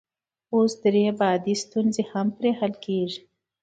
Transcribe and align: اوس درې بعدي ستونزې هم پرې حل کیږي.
اوس 0.55 0.71
درې 0.83 1.05
بعدي 1.19 1.53
ستونزې 1.63 2.03
هم 2.11 2.27
پرې 2.37 2.51
حل 2.59 2.73
کیږي. 2.85 3.19